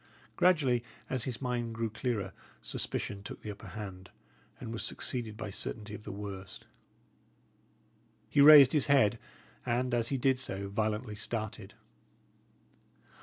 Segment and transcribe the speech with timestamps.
[0.35, 4.09] Gradually, as his mind grew clearer, suspicion took the upper hand,
[4.59, 6.65] and was succeeded by certainty of the worst.
[8.27, 9.19] He raised his head,
[9.63, 11.75] and, as he did so, violently started.